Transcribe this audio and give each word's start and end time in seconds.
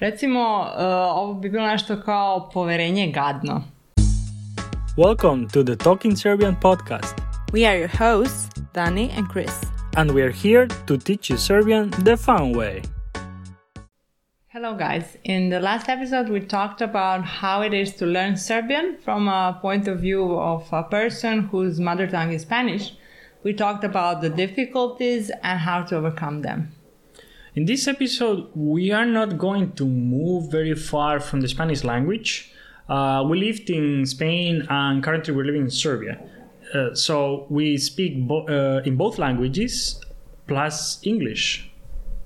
Recimo, 0.00 0.40
uh, 0.40 1.16
ovo 1.16 1.34
bi 1.34 1.50
bilo 1.50 1.66
nešto 1.66 2.00
kao 2.00 2.50
poverenje 2.52 3.12
gadno. 3.12 3.62
Welcome 4.96 5.48
to 5.48 5.62
the 5.62 5.76
Talking 5.76 6.16
Serbian 6.16 6.56
podcast. 6.62 7.14
We 7.52 7.66
are 7.66 7.78
your 7.78 7.90
hosts, 7.98 8.48
Dani 8.72 9.10
and 9.18 9.28
Chris. 9.32 9.52
And 9.96 10.10
we 10.10 10.22
are 10.22 10.32
here 10.32 10.66
to 10.86 10.96
teach 10.96 11.30
you 11.30 11.38
Serbian 11.38 11.90
the 11.90 12.16
fun 12.16 12.56
way. 12.56 12.82
Hello, 14.48 14.74
guys. 14.74 15.16
In 15.24 15.50
the 15.50 15.60
last 15.60 15.88
episode, 15.88 16.28
we 16.28 16.40
talked 16.40 16.82
about 16.82 17.24
how 17.24 17.62
it 17.62 17.72
is 17.72 17.94
to 17.96 18.06
learn 18.06 18.36
Serbian 18.36 18.96
from 19.04 19.28
a 19.28 19.58
point 19.62 19.88
of 19.88 20.00
view 20.00 20.38
of 20.40 20.72
a 20.72 20.82
person 20.82 21.48
whose 21.52 21.78
mother 21.80 22.08
tongue 22.08 22.32
is 22.32 22.42
Spanish. 22.42 22.94
We 23.44 23.52
talked 23.52 23.84
about 23.84 24.20
the 24.20 24.30
difficulties 24.30 25.30
and 25.42 25.60
how 25.60 25.82
to 25.84 25.96
overcome 25.96 26.42
them. 26.42 26.72
In 27.56 27.66
this 27.66 27.86
episode, 27.86 28.48
we 28.56 28.90
are 28.90 29.06
not 29.06 29.38
going 29.38 29.74
to 29.74 29.86
move 29.86 30.50
very 30.50 30.74
far 30.74 31.20
from 31.20 31.40
the 31.40 31.46
Spanish 31.46 31.84
language. 31.84 32.52
Uh, 32.88 33.24
we 33.30 33.38
lived 33.38 33.70
in 33.70 34.04
Spain 34.06 34.66
and 34.68 35.04
currently 35.04 35.32
we're 35.32 35.44
living 35.44 35.62
in 35.62 35.70
Serbia. 35.70 36.20
Uh, 36.74 36.92
so 36.96 37.46
we 37.48 37.78
speak 37.78 38.26
bo- 38.26 38.48
uh, 38.48 38.82
in 38.84 38.96
both 38.96 39.18
languages 39.18 40.00
plus 40.48 40.98
English. 41.06 41.70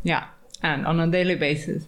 Yeah, 0.03 0.29
and 0.63 0.87
on 0.87 0.99
a 0.99 1.07
daily 1.07 1.35
basis. 1.35 1.85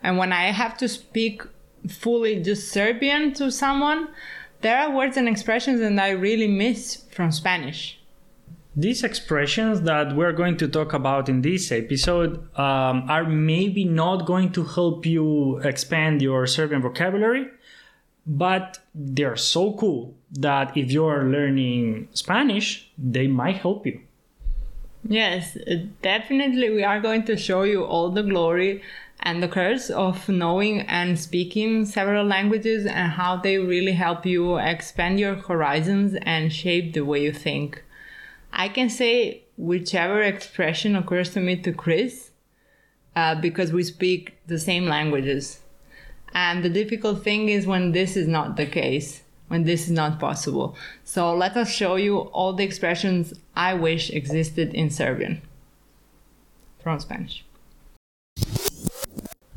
And 0.00 0.16
when 0.16 0.32
I 0.32 0.52
have 0.52 0.76
to 0.78 0.88
speak 0.88 1.42
fully 1.88 2.40
just 2.44 2.70
Serbian 2.70 3.34
to 3.34 3.50
someone, 3.50 4.06
there 4.60 4.78
are 4.78 4.94
words 4.94 5.16
and 5.16 5.28
expressions 5.28 5.80
that 5.80 5.98
I 5.98 6.10
really 6.10 6.46
miss 6.46 7.02
from 7.10 7.32
Spanish. 7.32 7.98
These 8.76 9.04
expressions 9.04 9.82
that 9.82 10.16
we're 10.16 10.32
going 10.32 10.56
to 10.56 10.66
talk 10.66 10.92
about 10.94 11.28
in 11.28 11.42
this 11.42 11.70
episode 11.70 12.38
um, 12.58 13.08
are 13.08 13.24
maybe 13.24 13.84
not 13.84 14.26
going 14.26 14.50
to 14.52 14.64
help 14.64 15.06
you 15.06 15.58
expand 15.58 16.20
your 16.20 16.46
Serbian 16.48 16.82
vocabulary, 16.82 17.46
but 18.26 18.80
they're 18.92 19.36
so 19.36 19.74
cool 19.74 20.14
that 20.32 20.76
if 20.76 20.90
you're 20.90 21.22
learning 21.24 22.08
Spanish, 22.14 22.90
they 22.98 23.28
might 23.28 23.58
help 23.58 23.86
you. 23.86 24.00
Yes, 25.06 25.56
definitely. 26.02 26.70
We 26.70 26.82
are 26.82 26.98
going 26.98 27.24
to 27.26 27.36
show 27.36 27.62
you 27.62 27.84
all 27.84 28.10
the 28.10 28.22
glory 28.22 28.82
and 29.20 29.40
the 29.40 29.48
curse 29.48 29.88
of 29.88 30.28
knowing 30.28 30.80
and 30.80 31.18
speaking 31.18 31.84
several 31.84 32.26
languages 32.26 32.86
and 32.86 33.12
how 33.12 33.36
they 33.36 33.58
really 33.58 33.92
help 33.92 34.26
you 34.26 34.56
expand 34.56 35.20
your 35.20 35.36
horizons 35.36 36.16
and 36.22 36.52
shape 36.52 36.94
the 36.94 37.02
way 37.02 37.22
you 37.22 37.32
think. 37.32 37.84
I 38.56 38.68
can 38.68 38.88
say 38.88 39.42
whichever 39.56 40.22
expression 40.22 40.94
occurs 40.94 41.30
to 41.30 41.40
me 41.40 41.56
to 41.62 41.72
Chris 41.72 42.30
uh, 43.16 43.34
because 43.34 43.72
we 43.72 43.82
speak 43.82 44.38
the 44.46 44.58
same 44.58 44.86
languages. 44.86 45.60
And 46.34 46.64
the 46.64 46.68
difficult 46.68 47.24
thing 47.24 47.48
is 47.48 47.66
when 47.66 47.92
this 47.92 48.16
is 48.16 48.28
not 48.28 48.56
the 48.56 48.66
case, 48.66 49.22
when 49.48 49.64
this 49.64 49.86
is 49.86 49.90
not 49.90 50.20
possible. 50.20 50.76
So 51.02 51.34
let 51.34 51.56
us 51.56 51.68
show 51.68 51.96
you 51.96 52.18
all 52.18 52.52
the 52.52 52.64
expressions 52.64 53.34
I 53.56 53.74
wish 53.74 54.10
existed 54.10 54.72
in 54.72 54.88
Serbian 54.90 55.42
from 56.82 57.00
Spanish. 57.00 57.44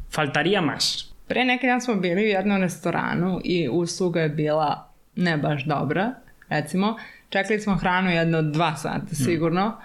Faltaría 0.09 0.61
más. 0.61 1.11
Pre 1.27 1.45
neki 1.45 1.67
dan 1.67 1.81
smo 1.81 1.95
bili 1.95 2.23
u 2.23 2.27
jednom 2.27 2.61
restoranu 2.61 3.41
i 3.43 3.69
usluga 3.69 4.21
je 4.21 4.29
bila 4.29 4.89
ne 5.15 5.37
baš 5.37 5.65
dobra, 5.65 6.13
recimo. 6.49 6.97
Čekali 7.29 7.59
smo 7.59 7.75
hranu 7.75 8.11
jedno 8.11 8.41
dva 8.41 8.75
sata 8.75 9.15
sigurno. 9.15 9.67
Mm. 9.67 9.81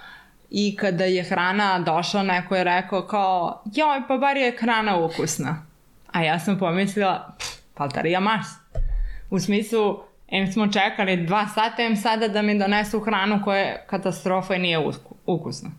I 0.50 0.76
kada 0.76 1.04
je 1.04 1.22
hrana 1.22 1.78
došla, 1.78 2.22
neko 2.22 2.56
je 2.56 2.64
rekao 2.64 3.06
kao, 3.06 3.62
joj, 3.74 4.02
pa 4.08 4.16
bar 4.16 4.36
je 4.36 4.56
hrana 4.60 4.96
ukusna. 4.96 5.66
A 6.12 6.22
ja 6.22 6.38
sam 6.38 6.58
pomislila, 6.58 7.36
faltaría 7.76 8.20
más. 8.20 8.46
U 9.30 9.38
smislu, 9.38 10.02
em 10.28 10.52
smo 10.52 10.68
čekali 10.68 11.16
dva 11.26 11.48
sata, 11.48 11.82
em 11.82 11.96
sada 11.96 12.28
da 12.28 12.42
mi 12.42 12.58
donesu 12.58 13.00
hranu 13.00 13.40
koja 13.44 13.58
je 13.58 13.84
katastrofa 13.86 14.54
i 14.54 14.58
nije 14.58 14.78
ukusna. 15.26 15.70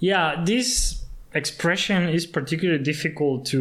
Yeah, 0.00 0.44
this 0.44 0.98
expression 1.34 2.14
is 2.14 2.32
particularly 2.32 2.84
difficult 2.84 3.50
to 3.50 3.58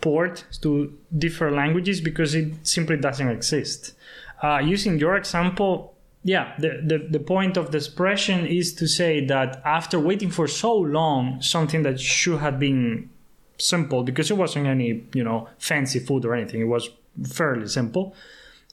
port 0.00 0.44
to 0.62 0.90
different 1.10 1.56
languages 1.56 2.00
because 2.00 2.38
it 2.38 2.48
simply 2.62 2.96
doesn't 2.96 3.30
exist. 3.36 3.96
Uh, 4.42 4.58
using 4.58 4.98
your 4.98 5.16
example, 5.16 5.94
yeah, 6.24 6.54
the, 6.58 6.82
the, 6.84 7.06
the 7.10 7.20
point 7.20 7.56
of 7.56 7.70
the 7.70 7.78
expression 7.78 8.46
is 8.46 8.74
to 8.74 8.86
say 8.86 9.24
that 9.26 9.62
after 9.64 9.98
waiting 9.98 10.30
for 10.30 10.46
so 10.46 10.74
long, 10.74 11.40
something 11.40 11.82
that 11.84 12.00
should 12.00 12.40
have 12.40 12.58
been 12.58 13.10
simple 13.58 14.02
because 14.02 14.30
it 14.30 14.36
wasn't 14.36 14.66
any, 14.66 15.04
you 15.14 15.24
know, 15.24 15.48
fancy 15.58 15.98
food 15.98 16.24
or 16.24 16.34
anything, 16.34 16.60
it 16.60 16.64
was 16.64 16.90
fairly 17.24 17.68
simple. 17.68 18.14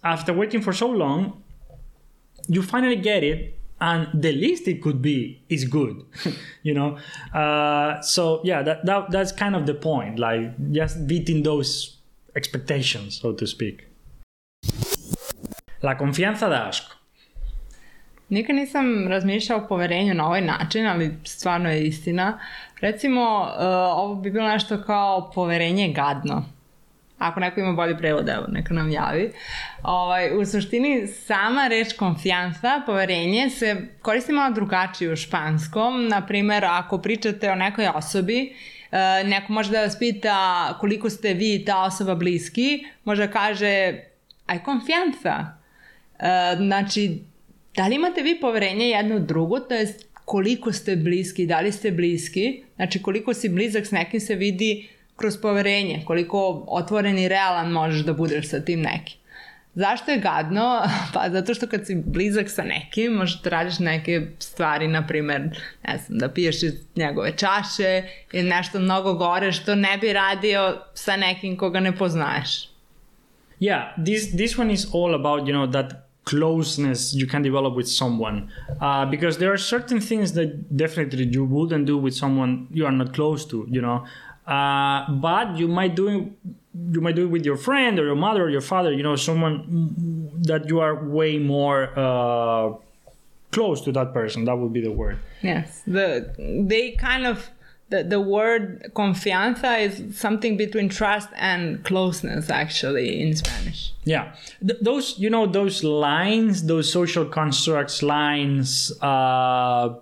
After 0.03 0.34
waiting 0.34 0.62
for 0.62 0.74
so 0.74 0.88
long, 0.90 1.41
you 2.47 2.62
finally 2.62 2.97
get 2.97 3.24
it 3.24 3.57
and 3.80 4.07
the 4.13 4.31
least 4.31 4.68
it 4.68 4.81
could 4.81 5.01
be 5.01 5.41
is 5.50 5.66
good 5.66 6.06
you 6.63 6.74
know 6.74 6.97
uh, 7.34 8.01
so 8.01 8.41
yeah 8.44 8.62
that, 8.62 8.85
that 8.85 9.12
that's 9.12 9.31
kind 9.31 9.56
of 9.56 9.66
the 9.66 9.74
point 9.74 10.19
like 10.19 10.72
just 10.72 11.06
beating 11.07 11.44
those 11.44 11.97
expectations 12.35 13.19
so 13.22 13.34
to 13.34 13.45
speak 13.45 13.88
La 15.84 15.98
confianza 15.98 16.50
da 16.50 16.68
asco. 16.68 16.96
Nikad 18.30 18.56
nisam 18.56 19.08
razmišljao 19.08 19.60
o 19.60 19.68
poverenju 19.68 20.14
na 20.14 20.28
ovaj 20.28 20.42
način, 20.42 20.88
ali 20.88 21.18
stvarno 21.24 21.72
je 21.72 21.84
istina. 21.84 22.40
Recimo, 22.82 23.42
uh, 23.42 23.64
ovo 23.98 24.16
bi 24.16 24.32
bilo 24.32 24.48
nešto 24.48 24.84
kao 24.84 25.32
poverenje 25.36 25.94
gadno. 25.94 26.46
Ako 27.18 27.40
neko 27.40 27.60
ima 27.60 27.72
bolji 27.72 27.98
prevod, 27.98 28.30
evo, 28.30 28.46
neka 28.48 28.74
nam 28.74 28.90
javi. 28.92 29.32
Ovaj, 29.84 30.38
u 30.38 30.46
suštini, 30.46 31.08
sama 31.08 31.68
reč 31.68 31.94
konfijansa, 31.94 32.82
poverenje, 32.86 33.50
se 33.50 33.88
koristi 34.02 34.32
malo 34.32 34.54
drugačije 34.54 35.14
u 35.14 35.16
španskom. 35.16 36.08
Naprimer, 36.08 36.66
ako 36.66 36.98
pričate 36.98 37.52
o 37.52 37.56
nekoj 37.56 37.88
osobi, 37.96 38.54
uh, 38.92 39.30
neko 39.30 39.54
može 39.54 39.72
da 39.72 39.82
vas 39.82 40.00
pita 40.00 40.68
koliko 40.80 41.10
ste 41.10 41.34
vi 41.34 41.66
ta 41.66 41.84
osoba 41.84 42.16
bliski, 42.16 42.86
može 43.04 43.28
da 43.28 43.34
kaže, 43.34 43.94
aj 44.48 44.64
konfijansa 44.64 45.62
E, 45.62 45.62
znači, 46.57 47.19
da 47.75 47.88
li 47.88 47.96
imate 47.96 48.22
vi 48.22 48.40
poverenje 48.41 48.85
jedno 48.85 49.19
drugo, 49.19 49.59
to 49.59 49.74
je 49.74 49.94
koliko 50.25 50.72
ste 50.72 50.96
bliski, 50.96 51.46
da 51.46 51.59
li 51.59 51.72
ste 51.72 51.91
bliski, 51.91 52.63
znači 52.75 53.01
koliko 53.01 53.34
si 53.34 53.50
blizak 53.50 53.85
s 53.85 53.91
nekim 53.91 54.19
se 54.19 54.35
vidi 54.35 54.90
kroz 55.16 55.38
poverenje, 55.38 56.01
koliko 56.06 56.66
otvoren 56.68 57.19
i 57.19 57.28
realan 57.28 57.72
možeš 57.72 58.06
da 58.06 58.13
budeš 58.13 58.50
sa 58.50 58.59
tim 58.59 58.81
nekim. 58.81 59.18
Zašto 59.75 60.12
je 60.12 60.18
gadno? 60.18 60.81
Pa 61.13 61.29
zato 61.29 61.53
što 61.53 61.68
kad 61.68 61.88
si 61.88 61.96
blizak 62.06 62.50
sa 62.50 62.63
nekim, 62.63 63.13
možeš 63.13 63.41
da 63.41 63.50
radiš 63.50 63.80
neke 63.80 64.28
stvari, 64.40 64.88
na 64.88 65.07
primer, 65.07 65.41
ne 65.88 65.97
znam, 66.06 66.19
da 66.19 66.30
piješ 66.30 66.63
iz 66.63 66.74
njegove 66.95 67.38
čaše 67.38 68.03
ili 68.31 68.50
nešto 68.50 68.80
mnogo 68.80 69.13
gore 69.13 69.51
što 69.51 69.75
ne 69.75 69.97
bi 69.97 70.13
radio 70.13 70.81
sa 70.94 71.16
nekim 71.16 71.57
koga 71.57 71.80
ne 71.80 71.95
poznaješ. 71.95 72.73
Yeah, 73.63 73.94
this 73.97 74.24
this 74.41 74.57
one 74.57 74.69
is 74.78 74.84
all 74.91 75.16
about 75.16 75.47
you 75.47 75.53
know 75.53 75.68
that 75.68 75.90
closeness 76.25 77.13
you 77.13 77.28
can 77.34 77.41
develop 77.41 77.75
with 77.75 77.88
someone. 77.88 78.51
Uh, 78.81 79.06
because 79.06 79.38
there 79.38 79.53
are 79.53 79.62
certain 79.75 80.01
things 80.01 80.34
that 80.34 80.75
definitely 80.75 81.25
you 81.35 81.46
wouldn't 81.46 81.85
do 81.85 81.97
with 81.97 82.13
someone 82.13 82.68
you 82.72 82.85
are 82.85 82.91
not 82.91 83.13
close 83.13 83.46
to 83.51 83.66
you 83.69 83.81
know. 83.81 83.97
Uh, 84.46 85.09
but 85.28 85.56
you 85.56 85.69
might 85.69 85.96
do 85.96 86.06
it, 86.09 86.51
you 86.94 87.00
might 87.00 87.16
do 87.16 87.24
it 87.24 87.31
with 87.35 87.46
your 87.46 87.56
friend 87.56 88.00
or 88.00 88.06
your 88.06 88.19
mother 88.28 88.44
or 88.44 88.50
your 88.50 88.68
father 88.74 88.91
you 88.91 89.03
know 89.07 89.16
someone 89.16 89.57
that 90.50 90.68
you 90.68 90.81
are 90.81 90.95
way 91.19 91.38
more 91.38 91.80
uh, 91.97 92.74
close 93.51 93.80
to 93.85 93.94
that 93.94 94.13
person. 94.13 94.44
That 94.44 94.57
would 94.57 94.74
be 94.74 94.81
the 94.81 94.91
word. 94.91 95.19
Yes 95.41 95.84
the 95.88 96.07
they 96.69 96.91
kind 96.91 97.25
of 97.25 97.50
the, 97.90 98.04
the 98.04 98.20
word 98.20 98.92
confianza 98.96 99.80
is 99.80 100.18
something 100.18 100.58
between 100.58 100.90
trust 100.90 101.30
and 101.36 101.84
closeness 101.84 102.50
actually 102.50 103.22
in 103.22 103.36
spanish. 103.36 103.94
Yeah. 104.04 104.34
Th- 104.66 104.80
those 104.81 105.19
you 105.19 105.30
know 105.30 105.46
those 105.46 105.84
lines 105.84 106.66
those 106.66 106.92
social 106.92 107.25
constructs 107.25 108.02
lines 108.02 108.92
uh 109.02 109.96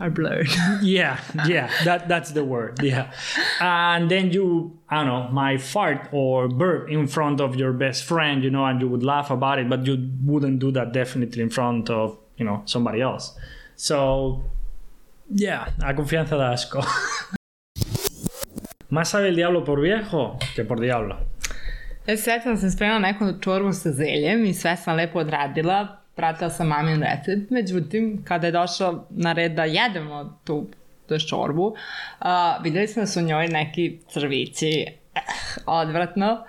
are 0.00 0.10
blurred. 0.10 0.48
Yeah 0.82 1.20
yeah. 1.46 1.70
That 1.84 2.08
that's 2.08 2.32
the 2.32 2.44
word 2.44 2.82
yeah. 2.82 3.10
And 3.60 4.10
then 4.10 4.30
you 4.32 4.78
i 4.90 4.96
don't 4.96 5.06
know 5.06 5.28
my 5.30 5.56
fart 5.56 6.08
or 6.12 6.48
burp 6.48 6.90
in 6.90 7.06
front 7.06 7.40
of 7.40 7.56
your 7.56 7.72
best 7.72 8.04
friend 8.04 8.44
you 8.44 8.50
know 8.50 8.64
and 8.66 8.80
you 8.80 8.88
would 8.88 9.02
laugh 9.02 9.30
about 9.30 9.58
it 9.58 9.68
but 9.68 9.86
you 9.86 10.10
wouldn't 10.24 10.58
do 10.58 10.70
that 10.72 10.92
definitely 10.92 11.42
in 11.42 11.50
front 11.50 11.88
of 11.90 12.18
you 12.38 12.44
know 12.44 12.62
somebody 12.66 13.00
else. 13.00 13.36
So 13.76 14.42
Yeah, 15.30 15.66
a 15.82 15.94
confianza 15.94 16.36
da 16.36 16.52
asco. 16.52 16.80
Más 18.90 19.10
sabe 19.10 19.28
el 19.28 19.36
diablo 19.36 19.64
por 19.64 19.80
viejo 19.80 20.38
que 20.54 20.64
por 20.64 20.80
diablo. 20.80 21.18
E, 22.06 22.16
sve 22.16 22.40
sam 22.40 22.56
se 22.56 22.70
spremala 22.70 22.98
neku 22.98 23.32
čorbu 23.40 23.72
sa 23.72 23.92
zeljem 23.92 24.44
i 24.44 24.54
sve 24.54 24.76
sam 24.76 24.96
lepo 24.96 25.18
odradila. 25.18 25.98
Pratila 26.14 26.50
sam 26.50 26.68
mamin 26.68 27.02
recept. 27.02 27.50
Međutim, 27.50 28.22
kada 28.24 28.46
je 28.46 28.52
došao 28.52 29.06
na 29.10 29.32
red 29.32 29.52
da 29.52 29.64
jedemo 29.64 30.40
tu 30.44 30.66
je 31.10 31.20
čorbu, 31.20 31.66
uh, 31.66 32.26
videli 32.62 32.88
smo 32.88 33.02
da 33.02 33.06
su 33.06 33.20
u 33.20 33.22
njoj 33.22 33.48
neki 33.48 34.00
crvići, 34.08 34.86
eh, 35.14 35.20
odvratno. 35.66 36.44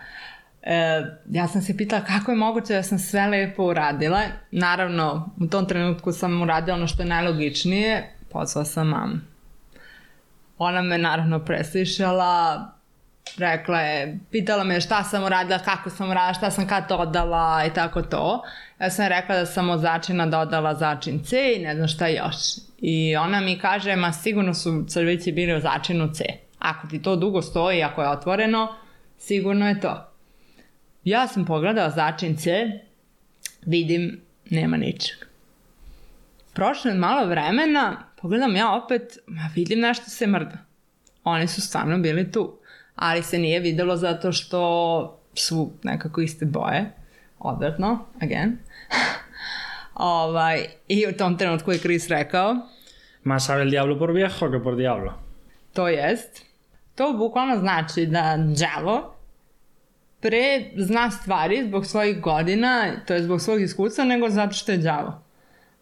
E, 0.64 1.02
ja 1.32 1.48
sam 1.48 1.62
se 1.62 1.78
pitala 1.78 2.04
kako 2.04 2.32
je 2.32 2.38
moguće 2.38 2.74
da 2.74 2.84
sam 2.84 3.00
sve 3.00 3.28
lepo 3.28 3.64
uradila. 3.64 4.22
Naravno, 4.52 5.30
u 5.42 5.48
tom 5.48 5.66
trenutku 5.66 6.12
sam 6.12 6.42
uradila 6.42 6.78
ono 6.78 6.88
što 6.88 7.04
je 7.04 7.10
najlogičnije, 7.10 8.14
pozvala 8.32 8.66
sam 8.66 8.88
mam. 8.88 9.28
Ona 10.58 10.82
me 10.82 10.98
naravno 10.98 11.40
preslišala, 11.46 12.66
rekla 13.38 13.80
je, 13.80 14.20
pitala 14.32 14.64
me 14.64 14.82
šta 14.82 15.04
sam 15.04 15.24
uradila, 15.24 15.60
kako 15.60 15.90
sam 15.90 16.10
uradila, 16.10 16.34
šta 16.34 16.52
sam 16.52 16.68
kad 16.68 16.90
dodala 16.90 17.66
i 17.66 17.74
tako 17.74 18.02
to. 18.02 18.44
Ja 18.80 18.90
sam 18.90 19.08
rekla 19.08 19.36
da 19.36 19.46
sam 19.46 19.70
od 19.70 19.80
začina 19.80 20.26
dodala 20.26 20.76
začin 20.76 21.24
C 21.24 21.54
i 21.58 21.64
ne 21.64 21.76
znam 21.76 21.88
šta 21.88 22.08
još. 22.08 22.36
I 22.78 23.16
ona 23.16 23.42
mi 23.42 23.60
kaže, 23.60 23.96
ma 23.96 24.14
sigurno 24.14 24.54
su 24.54 24.86
crvići 24.88 25.32
bili 25.32 25.58
u 25.58 25.62
začinu 25.62 26.14
C. 26.14 26.24
Ako 26.60 26.88
ti 26.88 27.02
to 27.02 27.16
dugo 27.16 27.42
stoji, 27.42 27.84
ako 27.84 28.02
je 28.02 28.10
otvoreno, 28.10 28.76
sigurno 29.18 29.68
je 29.68 29.80
to. 29.80 30.06
Ja 31.04 31.28
sam 31.28 31.46
pogledala 31.46 31.90
začin 31.90 32.38
C, 32.38 32.72
vidim, 33.66 34.22
nema 34.50 34.78
ničeg. 34.78 35.29
Prošlo 36.60 36.92
je 36.92 36.98
malo 36.98 37.28
vremena, 37.28 37.98
pogledam 38.22 38.56
ja 38.56 38.74
opet, 38.76 39.18
ma 39.28 39.50
vidim 39.56 39.80
nešto 39.80 40.10
se 40.10 40.28
mrda. 40.28 40.58
Oni 41.24 41.48
su 41.48 41.62
stvarno 41.62 41.98
bili 41.98 42.32
tu, 42.32 42.60
ali 42.96 43.24
se 43.24 43.38
nije 43.38 43.60
videlo 43.60 43.96
zato 43.98 44.32
što 44.32 45.22
su 45.34 45.72
nekako 45.84 46.22
iste 46.22 46.46
boje. 46.46 46.92
Odvratno, 47.40 48.06
again. 48.22 48.58
ovaj, 49.96 50.66
I 50.88 51.08
u 51.08 51.18
tom 51.18 51.38
trenutku 51.38 51.72
je 51.72 51.80
Chris 51.80 52.08
rekao 52.08 52.56
Más 53.24 53.46
sabe 53.46 53.62
el 53.62 53.70
diablo 53.70 54.00
por 54.00 54.12
viejo 54.12 54.52
que 54.52 54.64
por 54.64 54.76
diablo. 54.76 55.14
To 55.74 55.88
jest, 55.88 56.42
to 56.96 57.14
bukvalno 57.14 57.60
znači 57.60 58.06
da 58.06 58.38
đavo 58.38 59.16
pre 60.20 60.72
zna 60.78 61.12
stvari 61.12 61.64
zbog 61.68 61.86
svojih 61.86 62.22
godina, 62.22 62.92
to 63.08 63.14
je 63.14 63.24
zbog 63.24 63.42
svog 63.42 63.62
iskustva, 63.62 64.04
nego 64.04 64.30
zato 64.30 64.54
što 64.54 64.72
je 64.72 64.78
đavo. 64.78 65.29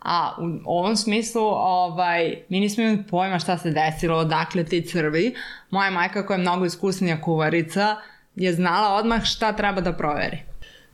A 0.01 0.35
u 0.65 0.77
ovom 0.79 0.95
smislu, 0.95 1.41
ovaj, 1.43 2.35
mi 2.49 2.59
nismo 2.59 2.83
imali 2.83 3.03
pojma 3.09 3.39
šta 3.39 3.57
se 3.57 3.71
desilo, 3.71 4.17
odakle 4.17 4.63
ti 4.63 4.81
crvi. 4.81 5.35
Moja 5.69 5.91
majka 5.91 6.25
koja 6.25 6.35
je 6.35 6.41
mnogo 6.41 6.65
iskusnija 6.65 7.21
kuvarica 7.21 7.95
je 8.35 8.53
znala 8.53 8.95
odmah 8.95 9.25
šta 9.25 9.51
treba 9.51 9.81
da 9.81 9.93
proveri. 9.93 10.37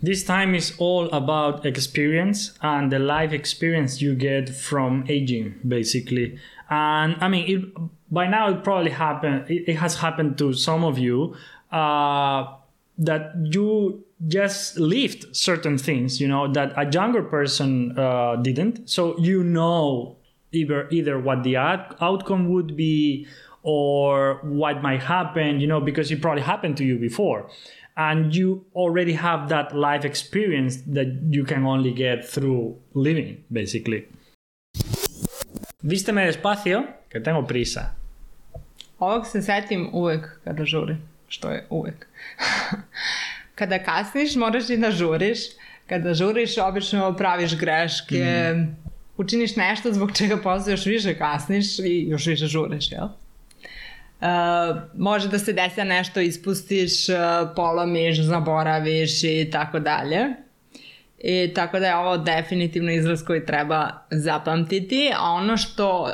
This 0.04 0.26
time 0.26 0.58
is 0.58 0.74
all 0.80 1.10
about 1.12 1.66
experience 1.66 2.52
and 2.60 2.92
the 2.92 3.00
life 3.00 3.36
experience 3.36 4.02
you 4.06 4.16
get 4.16 4.50
from 4.70 5.04
aging, 5.04 5.54
basically. 5.64 6.40
And 6.70 7.16
I 7.22 7.30
mean, 7.30 7.46
it, 7.48 7.74
by 8.10 8.28
now 8.28 8.50
it 8.50 8.64
probably 8.64 8.92
happened. 8.92 9.50
It, 9.50 9.70
it 9.70 9.78
has 9.78 9.96
happened 10.02 10.38
to 10.38 10.54
some 10.54 10.84
of 10.84 10.98
you 10.98 11.36
uh, 11.72 12.44
that 12.98 13.32
you 13.54 14.04
just 14.28 14.78
lived 14.78 15.36
certain 15.36 15.78
things, 15.78 16.22
you 16.22 16.28
know, 16.28 16.52
that 16.54 16.74
a 16.78 16.90
younger 16.90 17.24
person 17.24 17.98
uh, 17.98 18.36
didn't. 18.38 18.90
So 18.90 19.18
you 19.20 19.44
know 19.44 20.18
either 20.52 20.88
either 20.92 21.20
what 21.20 21.44
the 21.44 21.58
out- 21.58 21.96
outcome 22.02 22.50
would 22.50 22.76
be 22.76 23.28
or 23.64 24.40
what 24.44 24.82
might 24.82 25.02
happen, 25.02 25.60
you 25.60 25.68
know, 25.68 25.80
because 25.80 26.12
it 26.12 26.22
probably 26.22 26.42
happened 26.44 26.78
to 26.78 26.84
you 26.84 26.98
before 26.98 27.50
and 27.96 28.36
you 28.36 28.66
already 28.76 29.14
have 29.14 29.50
that 29.50 29.76
life 29.76 30.06
experience 30.06 30.78
that 30.88 31.08
you 31.30 31.44
can 31.44 31.66
only 31.66 31.92
get 31.92 32.28
through 32.28 32.76
living, 32.94 33.44
basically. 33.52 34.08
Vísteme 35.84 36.26
despacio, 36.26 36.88
que 37.10 37.20
tengo 37.20 37.44
prisa. 37.44 37.96
Ovog 39.00 39.28
se 39.28 39.42
setim 39.42 39.90
uvek 39.94 40.40
kada 40.44 40.66
žurim, 40.66 41.02
što 41.28 41.50
je 41.50 41.66
uvek. 41.70 42.08
kada 43.56 43.80
kasniš, 43.84 44.36
moraš 44.36 44.70
i 44.70 44.78
da 44.78 44.92
žuriš. 44.92 45.40
Kada 45.88 46.14
žuriš, 46.14 46.58
obično 46.58 47.16
praviš 47.18 47.58
greške, 47.58 48.54
mm. 48.56 48.76
učiniš 49.18 49.56
nešto 49.56 49.94
zbog 49.94 50.18
čega 50.18 50.38
posle 50.38 50.74
još 50.74 50.86
više 50.86 51.18
kasniš 51.18 51.80
i 51.80 52.06
još 52.10 52.26
više 52.26 52.46
žuriš, 52.46 52.92
jel? 52.92 53.06
Uh, 54.24 54.78
može 54.98 55.28
da 55.30 55.40
se 55.40 55.54
desi 55.54 55.76
da 55.76 55.84
nešto 55.84 56.20
ispustiš, 56.20 57.10
uh, 57.10 57.16
polomiš, 57.56 58.22
zaboraviš 58.22 59.24
i 59.24 59.50
tako 59.52 59.80
dalje. 59.80 60.26
I 61.20 61.52
tako 61.56 61.80
da 61.80 61.88
je 61.88 61.96
ovo 61.96 62.18
definitivno 62.18 62.92
izraz 62.92 63.24
koji 63.24 63.46
treba 63.46 63.90
zapamtiti, 64.12 65.12
a 65.16 65.32
ono 65.32 65.58
što 65.58 66.02
uh, 66.02 66.10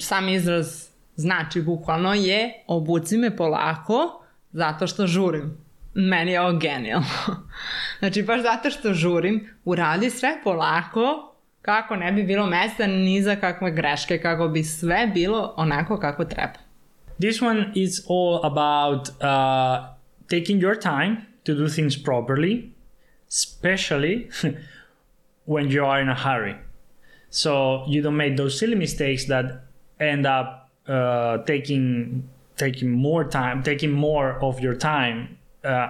sam 0.00 0.28
izraz 0.28 0.88
znači 1.16 1.62
bukvalno 1.62 2.14
je 2.14 2.64
obuci 2.66 3.18
me 3.18 3.36
polako 3.36 4.22
zato 4.52 4.86
što 4.86 5.06
žurim. 5.06 5.69
Meni 5.94 6.32
je 6.32 6.40
ovo 6.40 6.58
genijalno. 6.58 7.06
znači 7.98 8.22
baš 8.22 8.42
zato 8.42 8.70
što 8.70 8.94
žurim, 8.94 9.48
uradi 9.64 10.10
sve 10.10 10.28
polako 10.44 11.34
kako 11.62 11.96
ne 11.96 12.12
bi 12.12 12.22
bilo 12.22 12.46
mesta 12.46 12.86
ni 12.86 13.22
za 13.22 13.36
kakve 13.36 13.70
greške, 13.70 14.18
kako 14.18 14.48
bi 14.48 14.62
sve 14.62 15.10
bilo 15.14 15.54
onako 15.56 15.98
kako 15.98 16.24
treba. 16.24 16.58
This 17.20 17.42
one 17.42 17.72
is 17.74 18.00
all 18.08 18.40
about 18.44 19.08
uh, 19.08 19.96
taking 20.26 20.60
your 20.60 20.82
time 20.82 21.16
to 21.44 21.54
do 21.54 21.68
things 21.68 22.02
properly, 22.04 22.72
especially 23.28 24.30
when 25.46 25.68
you 25.68 25.84
are 25.84 26.02
in 26.02 26.08
a 26.08 26.14
hurry. 26.14 26.54
So 27.30 27.84
you 27.86 28.02
don't 28.02 28.16
make 28.16 28.36
those 28.36 28.58
silly 28.58 28.76
mistakes 28.76 29.26
that 29.26 29.44
end 29.98 30.26
up 30.26 30.70
uh, 30.88 31.44
taking 31.46 32.22
taking 32.56 32.90
more 32.90 33.24
time, 33.24 33.62
taking 33.62 33.92
more 33.92 34.38
of 34.42 34.60
your 34.60 34.74
time, 34.74 35.36
uh, 35.64 35.88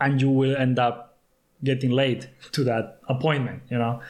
and 0.00 0.20
you 0.20 0.30
will 0.30 0.56
end 0.56 0.78
up 0.78 1.18
getting 1.62 1.90
late 1.90 2.28
to 2.52 2.64
that 2.64 3.00
appointment. 3.08 3.62
You 3.70 3.78
know, 3.78 4.00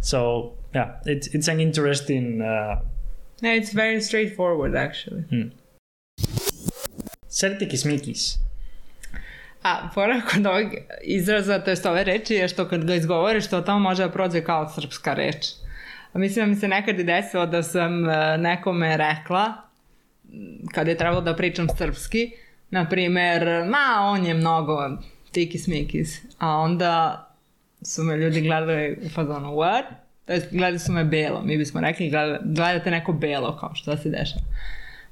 so 0.00 0.52
yeah, 0.74 0.96
it's 1.04 1.26
it's 1.34 1.48
an 1.48 1.60
interesting. 1.60 2.42
Uh, 2.42 2.80
yeah, 3.40 3.52
it's 3.52 3.72
very 3.72 4.00
straightforward 4.00 4.76
actually. 4.76 5.22
Hmm. 5.30 5.50
Ser 7.28 7.58
tikismikis. 7.58 8.38
A, 9.62 9.88
fora 9.94 10.20
kod 10.20 10.46
ovog 10.46 10.74
izraza, 11.02 11.58
to 11.58 11.70
jest 11.70 11.86
ove 11.86 12.04
reči, 12.04 12.34
je 12.34 12.48
što 12.48 12.68
kad 12.68 12.84
ga 12.84 12.94
izgovoriš, 12.94 13.46
to 13.46 13.60
tamo 13.60 13.78
može 13.78 14.02
da 14.02 14.10
prođe 14.10 14.44
kao 14.44 14.68
srpska 14.68 15.14
reč. 15.14 15.46
A 16.12 16.18
mislim 16.18 16.44
da 16.44 16.50
mi 16.50 16.56
se 16.56 16.68
nekad 16.68 17.00
i 17.00 17.04
desilo 17.04 17.46
da 17.46 17.62
sam 17.62 18.10
e, 18.10 18.38
nekome 18.38 18.96
rekla, 18.96 19.52
kad 20.74 20.88
je 20.88 20.96
trebalo 20.96 21.20
da 21.20 21.36
pričam 21.36 21.68
srpski, 21.68 22.32
na 22.70 22.88
primer, 22.88 23.64
ma, 23.68 24.00
on 24.00 24.26
je 24.26 24.34
mnogo 24.34 24.90
tikis-mikis, 25.32 26.18
a 26.38 26.56
onda 26.56 27.26
su 27.82 28.02
me 28.02 28.16
ljudi 28.16 28.40
gledali 28.40 28.98
u 29.06 29.08
fazonu, 29.08 29.48
what? 29.48 29.84
To 30.26 30.32
jest, 30.32 30.52
gledali 30.52 30.78
su 30.78 30.92
me 30.92 31.04
belo, 31.04 31.42
mi 31.42 31.56
bismo 31.56 31.80
rekli, 31.80 32.12
gledate 32.44 32.90
neko 32.90 33.12
belo, 33.12 33.56
kao 33.56 33.74
što 33.74 33.96
se 33.96 34.08
dešava. 34.08 34.44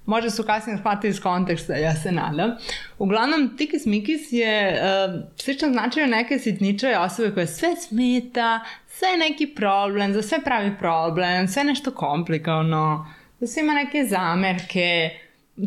Možda 0.07 0.31
su 0.31 0.43
kasnije 0.43 0.79
shvatili 0.79 1.11
iz 1.11 1.21
konteksta, 1.21 1.77
ja 1.77 1.95
se 1.95 2.13
nadam. 2.13 2.51
Uglavnom, 2.99 3.57
tikis 3.57 3.87
mikis 3.87 4.33
je 4.33 4.73
uh, 4.73 5.21
slično 5.37 5.69
značaju 5.69 6.07
neke 6.07 6.39
sitniče 6.39 6.97
osobe 6.99 7.35
koje 7.35 7.47
sve 7.47 7.77
smeta, 7.77 8.61
sve 8.89 9.09
je 9.09 9.19
neki 9.19 9.47
problem, 9.47 10.13
za 10.13 10.23
sve 10.23 10.39
pravi 10.45 10.79
problem, 10.79 11.49
sve 11.49 11.65
nešto 11.65 11.91
komplikovano, 11.91 13.07
da 13.41 13.47
sve 13.47 13.63
ima 13.63 13.73
neke 13.73 14.05
zamerke, 14.05 15.11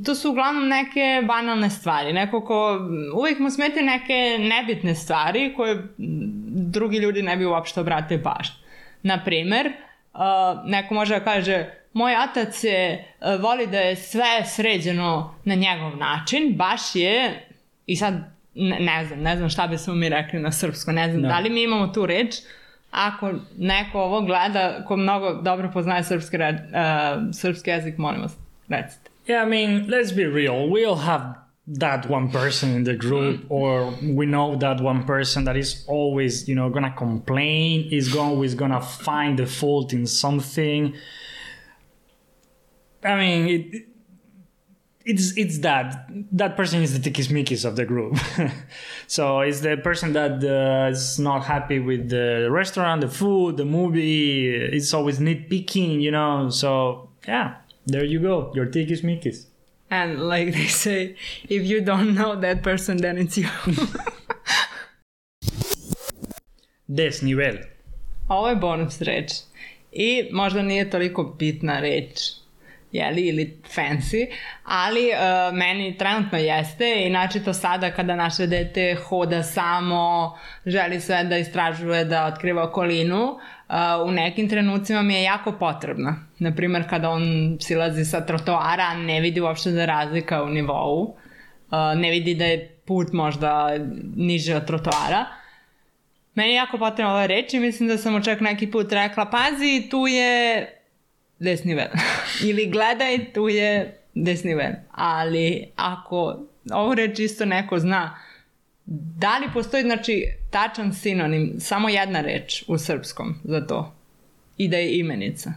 to 0.06 0.16
su 0.16 0.30
uglavnom 0.30 0.68
neke 0.68 1.22
banalne 1.28 1.70
stvari. 1.70 2.14
Neko 2.14 2.42
ko 2.42 2.80
uvijek 3.16 3.40
mu 3.40 3.50
smete 3.50 3.82
neke 3.82 4.38
nebitne 4.40 4.96
stvari 4.96 5.54
koje 5.56 5.88
drugi 6.48 6.98
ljudi 6.98 7.22
ne 7.22 7.38
bi 7.38 7.46
uopšte 7.46 7.80
obratili 7.80 8.24
pažnju. 8.24 8.56
Naprimer, 9.04 9.72
uh, 10.14 10.22
neko 10.66 10.94
može 10.94 11.20
da 11.20 11.24
kaže 11.24 11.66
moj 11.94 12.16
otac 12.30 12.64
je, 12.64 13.14
uh, 13.22 13.42
voli 13.42 13.68
da 13.68 13.80
je 13.80 13.96
sve 13.96 14.46
sređeno 14.46 15.36
na 15.46 15.56
njegov 15.56 15.98
način, 15.98 16.56
baš 16.56 16.96
je, 16.96 17.48
i 17.86 17.96
sad 17.96 18.14
ne, 18.56 18.80
ne 18.80 19.06
znam, 19.06 19.20
ne 19.20 19.38
znam 19.38 19.50
šta 19.50 19.68
bi 19.68 19.78
smo 19.78 19.94
mi 19.94 20.10
rekli 20.10 20.40
na 20.40 20.52
srpsko, 20.52 20.92
ne 20.92 21.10
znam, 21.10 21.22
no. 21.22 21.28
da 21.28 21.40
li 21.40 21.50
mi 21.50 21.64
imamo 21.64 21.88
tu 21.88 22.06
reč, 22.06 22.36
ako 22.92 23.32
neko 23.58 24.02
ovo 24.02 24.22
gleda 24.22 24.86
ko 24.88 24.98
mnogo 24.98 25.34
dobro 25.34 25.72
poznaje 25.74 26.04
srpski, 26.04 26.38
uh, 26.38 26.44
srpski 27.34 27.70
jezik, 27.70 27.98
molim 27.98 28.22
vas, 28.22 28.38
recite. 28.70 29.11
Yeah, 29.32 29.44
I 29.44 29.46
mean, 29.46 29.88
let's 29.88 30.12
be 30.12 30.26
real. 30.26 30.68
We 30.68 30.84
all 30.84 30.98
have 30.98 31.38
that 31.66 32.10
one 32.10 32.32
person 32.32 32.76
in 32.76 32.84
the 32.84 32.96
group, 32.96 33.46
or 33.48 33.94
we 34.04 34.26
know 34.26 34.58
that 34.58 34.82
one 34.82 35.06
person 35.06 35.46
that 35.46 35.56
is 35.56 35.86
always, 35.88 36.50
you 36.50 36.56
know, 36.56 36.70
gonna 36.70 36.92
complain, 36.92 37.88
is 37.94 38.14
always 38.14 38.56
gonna 38.56 38.82
find 38.82 39.40
the 39.40 39.46
fault 39.46 39.94
in 39.94 40.06
something. 40.06 40.94
I 43.06 43.16
mean, 43.16 43.48
it, 43.48 43.88
it's 45.06 45.38
it's 45.38 45.60
that 45.60 46.10
that 46.34 46.58
person 46.58 46.82
is 46.82 47.00
the 47.00 47.10
tikismikis 47.10 47.64
of 47.64 47.78
the 47.78 47.86
group. 47.86 48.18
so 49.08 49.40
it's 49.40 49.62
the 49.62 49.78
person 49.78 50.12
that 50.12 50.44
uh, 50.44 50.92
is 50.92 51.20
not 51.20 51.46
happy 51.46 51.80
with 51.80 52.10
the 52.10 52.50
restaurant, 52.52 53.00
the 53.00 53.08
food, 53.08 53.56
the 53.56 53.64
movie. 53.64 54.54
It's 54.54 54.94
always 54.94 55.20
nitpicking, 55.20 56.02
you 56.02 56.12
know. 56.12 56.50
So 56.50 57.12
yeah, 57.26 57.61
There 57.86 58.06
you 58.06 58.20
go. 58.20 58.52
Your 58.56 58.66
tikis 58.68 59.04
And 59.90 60.20
like 60.30 60.54
they 60.54 60.68
say, 60.68 61.16
if 61.50 61.64
you 61.64 61.82
don't 61.82 62.16
know 62.16 62.36
that 62.40 62.64
person, 62.64 62.98
then 62.98 63.18
it's 63.18 63.38
you. 63.38 63.48
Desnivel. 66.88 67.58
Ovo 68.28 68.48
je 68.50 68.56
bonus 68.56 69.02
reč. 69.02 69.32
I 69.92 70.30
možda 70.32 70.62
nije 70.62 70.90
toliko 70.90 71.24
bitna 71.40 71.80
reč, 71.80 72.20
jeli, 72.92 73.22
ili 73.22 73.62
fancy, 73.76 74.28
ali 74.64 75.10
uh, 75.10 75.58
meni 75.58 75.98
trenutno 75.98 76.38
jeste 76.38 77.06
i 77.06 77.10
načito 77.10 77.54
sada 77.54 77.92
kada 77.92 78.16
naše 78.16 78.48
dete 78.48 78.96
hoda 78.96 79.44
samo, 79.44 80.38
želi 80.66 81.00
sve 81.00 81.24
da 81.24 81.38
istražuje, 81.38 82.06
da 82.06 82.26
otkriva 82.26 82.64
okolinu, 82.64 83.24
uh, 83.24 84.08
u 84.08 84.12
nekim 84.12 84.50
trenucima 84.50 85.02
mi 85.02 85.14
je 85.14 85.24
jako 85.24 85.52
potrebna. 85.52 86.16
Naprimer, 86.40 86.90
kada 86.90 87.10
on 87.10 87.58
silazi 87.62 88.06
sa 88.06 88.26
trotoara, 88.26 88.94
ne 88.94 89.20
vidi 89.22 89.42
uopšte 89.42 89.72
da 89.72 89.86
razlika 89.86 90.44
u 90.44 90.50
nivou, 90.50 91.02
uh, 91.02 91.16
ne 91.96 92.12
vidi 92.12 92.36
da 92.36 92.46
je 92.46 92.78
put 92.86 93.14
možda 93.14 93.78
niže 94.16 94.56
od 94.56 94.66
trotoara, 94.66 95.26
Meni 96.36 96.50
je 96.50 96.56
jako 96.56 96.78
potrebna 96.78 97.12
ova 97.12 97.26
reč 97.26 97.54
i 97.54 97.60
mislim 97.60 97.90
da 97.90 97.98
sam 97.98 98.14
mu 98.14 98.24
čak 98.24 98.40
neki 98.42 98.72
put 98.72 98.92
rekla, 98.92 99.26
pazi, 99.26 99.88
tu 99.90 100.08
je 100.08 100.68
desnivel. 101.42 101.88
Ili 102.50 102.70
gledaj, 102.70 103.34
tu 103.34 103.50
je 103.50 103.98
desnivel. 104.16 104.72
Ali 104.92 105.66
ako 105.76 106.40
ovu 106.72 106.96
reč 106.96 107.20
isto 107.20 107.46
neko 107.46 107.80
zna, 107.80 108.18
da 108.86 109.38
li 109.38 109.48
postoji 109.54 109.84
znači 109.84 110.26
tačan 110.50 110.94
sinonim, 110.94 111.54
samo 111.60 111.90
jedna 111.90 112.22
reč 112.22 112.64
u 112.68 112.78
srpskom 112.78 113.36
za 113.44 113.68
to 113.68 113.96
i 114.58 114.68
da 114.68 114.78
je 114.78 115.00
imenica? 115.00 115.54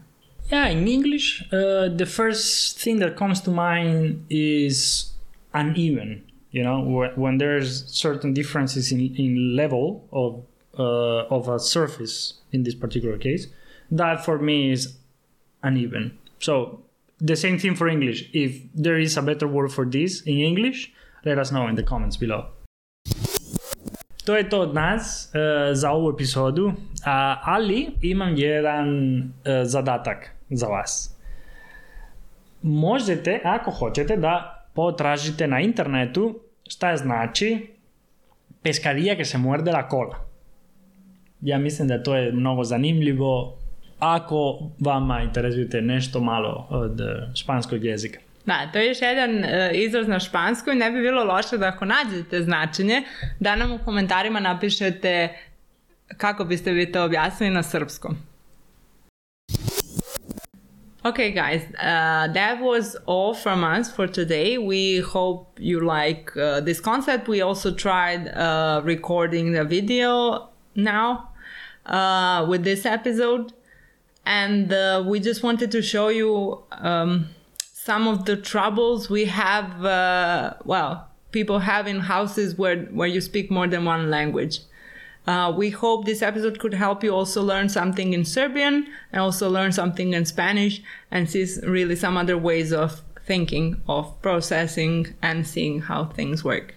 Yeah, 0.50 0.72
in 0.72 0.88
English, 0.88 1.40
uh, 1.42 1.96
the 1.96 2.06
first 2.06 2.82
thing 2.82 3.00
that 3.00 3.18
comes 3.18 3.42
to 3.42 3.50
mind 3.50 4.16
is 4.28 5.06
uneven. 5.52 6.22
You 6.52 6.62
know, 6.62 7.10
when 7.16 7.38
there's 7.38 7.84
certain 7.86 8.34
differences 8.34 8.92
in, 8.92 9.00
in 9.16 9.56
level 9.56 10.00
of 10.12 10.34
uh, 10.78 11.36
of 11.36 11.48
a 11.48 11.58
surface 11.58 12.34
in 12.52 12.62
this 12.64 12.74
particular 12.74 13.18
case, 13.18 13.48
that 13.90 14.24
for 14.24 14.38
me 14.38 14.72
is 14.72 14.96
uneven. 15.64 16.10
So 16.38 16.78
the 17.20 17.36
same 17.36 17.58
thing 17.58 17.76
for 17.76 17.88
English. 17.88 18.30
If 18.32 18.62
there 18.82 19.00
is 19.00 19.16
a 19.16 19.22
better 19.22 19.48
word 19.48 19.72
for 19.72 19.90
this 19.90 20.22
in 20.26 20.38
English, 20.38 20.92
let 21.24 21.38
us 21.38 21.50
know 21.50 21.68
in 21.68 21.76
the 21.76 21.84
comments 21.84 22.16
below. 22.16 22.44
To 24.24 24.36
je 24.36 24.48
to 24.48 24.60
od 24.60 24.74
nas 24.74 25.32
uh, 25.34 25.40
za 25.76 25.90
ovu 25.90 26.10
epizodu, 26.10 26.66
uh, 26.66 26.74
ali 27.44 27.86
imam 28.02 28.36
jedan 28.36 29.18
uh, 29.18 29.24
zadatak 29.64 30.30
za 30.50 30.66
vas. 30.66 31.16
Možete, 32.62 33.40
ako 33.44 33.70
hoćete, 33.70 34.16
da 34.16 34.66
potražite 34.74 35.46
na 35.46 35.60
internetu 35.60 36.40
šta 36.68 36.96
znači 36.96 37.66
pescadilla 38.62 39.14
que 39.14 39.24
se 39.24 39.38
muerde 39.38 39.72
la 39.72 39.88
cola. 39.90 40.24
ja 41.44 41.58
mislim 41.58 41.88
da 41.88 42.02
to 42.02 42.16
je 42.16 42.32
mnogo 42.32 42.64
zanimljivo 42.64 43.58
ako 44.04 44.58
vama 44.80 45.22
interesujete 45.22 45.80
nešto 45.80 46.20
malo 46.20 46.66
od 46.70 47.00
e, 47.00 47.04
španskog 47.34 47.84
jezika. 47.84 48.18
Da, 48.46 48.68
to 48.72 48.78
je 48.78 48.88
još 48.88 49.02
jedan 49.02 49.38
uh, 49.38 49.44
izraz 49.72 50.08
na 50.08 50.20
španskom 50.20 50.72
i 50.72 50.76
ne 50.76 50.90
bi 50.90 51.00
bilo 51.00 51.24
loše 51.24 51.58
da 51.58 51.66
ako 51.66 51.84
nađete 51.84 52.42
značenje, 52.42 53.02
da 53.40 53.56
nam 53.56 53.72
u 53.72 53.78
komentarima 53.84 54.40
napišete 54.40 55.28
kako 56.16 56.44
biste 56.44 56.72
vi 56.72 56.92
to 56.92 57.04
objasnili 57.04 57.54
na 57.54 57.62
srpskom. 57.62 58.16
Okay, 61.04 61.34
guys, 61.34 61.62
uh, 61.62 62.32
that 62.32 62.60
was 62.60 62.96
all 63.06 63.34
from 63.34 63.62
us 63.62 63.94
for 63.96 64.08
today. 64.08 64.56
We 64.56 65.00
hope 65.12 65.60
you 65.60 65.80
like 65.80 66.32
uh, 66.34 66.64
this 66.64 66.80
concept. 66.80 67.28
We 67.28 67.42
also 67.42 67.70
tried 67.70 68.28
uh, 68.28 68.80
recording 68.84 69.52
the 69.52 69.64
video 69.64 70.48
now 70.74 71.34
uh, 71.86 72.46
with 72.48 72.64
this 72.64 72.86
episode. 72.86 73.52
And 74.26 74.72
uh, 74.72 75.04
we 75.06 75.20
just 75.20 75.42
wanted 75.42 75.70
to 75.72 75.82
show 75.82 76.08
you 76.08 76.62
um, 76.72 77.28
some 77.58 78.08
of 78.08 78.24
the 78.24 78.36
troubles 78.36 79.10
we 79.10 79.26
have, 79.26 79.84
uh, 79.84 80.54
well, 80.64 81.08
people 81.32 81.58
have 81.58 81.86
in 81.86 82.00
houses 82.00 82.56
where, 82.56 82.84
where 82.86 83.08
you 83.08 83.20
speak 83.20 83.50
more 83.50 83.66
than 83.66 83.84
one 83.84 84.10
language. 84.10 84.60
Uh, 85.26 85.52
we 85.56 85.70
hope 85.70 86.04
this 86.04 86.22
episode 86.22 86.58
could 86.58 86.74
help 86.74 87.02
you 87.02 87.14
also 87.14 87.42
learn 87.42 87.68
something 87.68 88.12
in 88.12 88.24
Serbian 88.24 88.86
and 89.10 89.20
also 89.20 89.48
learn 89.48 89.72
something 89.72 90.12
in 90.12 90.24
Spanish 90.24 90.82
and 91.10 91.28
see 91.28 91.46
really 91.62 91.96
some 91.96 92.16
other 92.16 92.36
ways 92.36 92.72
of 92.72 93.02
thinking, 93.26 93.80
of 93.88 94.20
processing, 94.20 95.14
and 95.22 95.46
seeing 95.46 95.80
how 95.80 96.04
things 96.04 96.44
work. 96.44 96.74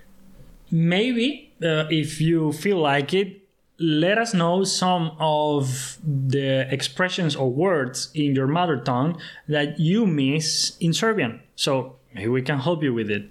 Maybe 0.72 1.54
uh, 1.62 1.88
if 1.89 2.22
you 2.22 2.54
feel 2.54 2.77
like 2.77 3.13
it, 3.13 3.47
let 3.79 4.17
us 4.17 4.34
know 4.34 4.63
some 4.63 5.12
of 5.19 5.98
the 6.03 6.72
expressions 6.74 7.36
or 7.36 7.50
words 7.51 8.10
in 8.13 8.36
your 8.36 8.48
mother 8.48 8.77
tongue 8.77 9.19
that 9.48 9.79
you 9.79 10.05
miss 10.05 10.75
in 10.79 10.93
Serbian. 10.93 11.41
So 11.55 11.98
maybe 12.13 12.29
we 12.29 12.41
can 12.41 12.60
help 12.60 12.81
you 12.84 12.93
with 12.93 13.12
it 13.12 13.29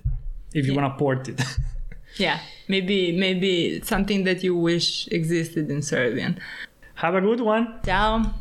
if 0.55 0.67
you 0.67 0.73
yeah. 0.73 0.81
want 0.81 0.95
to 0.95 0.99
port 0.99 1.29
it. 1.29 1.43
yeah, 2.17 2.41
maybe 2.69 3.17
maybe 3.17 3.81
something 3.83 4.25
that 4.25 4.43
you 4.43 4.57
wish 4.57 5.09
existed 5.09 5.71
in 5.71 5.83
Serbian. 5.83 6.39
Have 6.97 7.15
a 7.15 7.21
good 7.21 7.41
one. 7.41 7.81
Ciao. 7.85 8.33